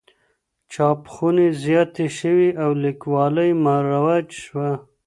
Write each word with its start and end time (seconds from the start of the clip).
چاپخونې 0.73 1.47
زياتې 1.63 2.07
شوې 2.17 2.49
او 2.63 2.71
ليکوالۍ 2.83 3.49
مروج 3.63 4.27
شوه. 4.43 4.69